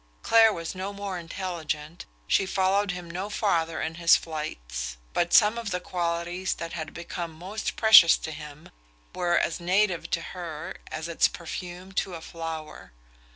[0.23, 5.59] Clare was no more intelligent, she followed him no farther in his flights; but some
[5.59, 8.71] of the qualities that had become most precious to him
[9.13, 12.93] were as native to her as its perfume to a flower.